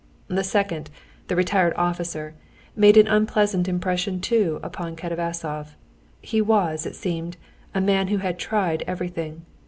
[0.29, 0.89] The second,
[1.27, 2.33] the retired officer,
[2.75, 5.75] made an unpleasant impression too upon Katavasov.
[6.23, 7.37] He was, it seemed,
[7.75, 9.45] a man who had tried everything.